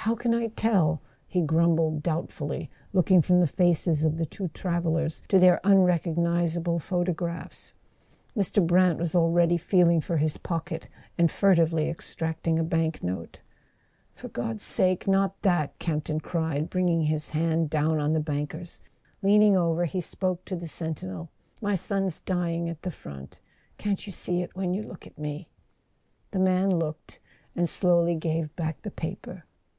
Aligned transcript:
"How 0.00 0.14
can 0.14 0.32
I 0.34 0.46
tell?" 0.46 1.00
he 1.26 1.42
grumbled 1.42 2.00
doubtfully, 2.00 2.70
looking 2.92 3.20
from 3.22 3.40
the 3.40 3.48
faces 3.48 4.04
of 4.04 4.18
the 4.18 4.24
two 4.24 4.46
travellers 4.54 5.20
to 5.26 5.40
their 5.40 5.58
unrecognizable 5.64 6.78
photographs. 6.78 7.74
Mr. 8.36 8.64
Brant 8.64 9.00
was 9.00 9.16
already 9.16 9.56
feeling 9.58 10.00
for 10.00 10.18
his 10.18 10.36
pocket, 10.36 10.88
and 11.18 11.28
furtively 11.28 11.90
extracting 11.90 12.56
a 12.56 12.62
bank 12.62 13.02
note. 13.02 13.40
"For 14.14 14.28
God's 14.28 14.62
sake—not 14.62 15.42
that!" 15.42 15.76
Campton 15.80 16.20
cried, 16.20 16.70
bring¬ 16.70 16.88
ing 16.88 17.00
his 17.02 17.30
hand 17.30 17.68
down 17.68 17.98
on 17.98 18.12
the 18.12 18.20
banker's. 18.20 18.80
Leaning 19.22 19.56
over, 19.56 19.86
he 19.86 20.00
spoke 20.00 20.44
to 20.44 20.54
the 20.54 20.68
sentinel. 20.68 21.30
"My 21.60 21.74
son's 21.74 22.20
dying 22.20 22.68
at 22.68 22.82
the 22.82 22.92
front. 22.92 23.40
Can't 23.76 24.06
you 24.06 24.12
see 24.12 24.40
it 24.40 24.54
when 24.54 24.72
you 24.72 24.84
look 24.84 25.04
at 25.08 25.18
me?" 25.18 25.48
The 26.30 26.38
man 26.38 26.70
looked, 26.70 27.18
and 27.56 27.68
slowly 27.68 28.14
gave 28.14 28.54
back 28.54 28.82
the 28.82 28.92
paper. 28.92 29.42